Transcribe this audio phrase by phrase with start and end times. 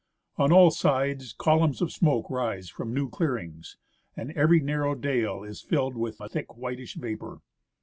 [0.37, 3.77] On all sides columns of smoke rise from new clearings,
[4.17, 7.41] and every narrow dale is filled with a thick whitish vapour.